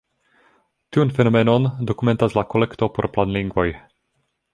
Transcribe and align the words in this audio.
Tiun 0.95 1.11
fenomenon 1.17 1.67
dokumentas 1.91 2.33
la 2.39 2.45
Kolekto 2.55 2.89
por 2.97 3.09
Planlingvoj. 3.19 3.67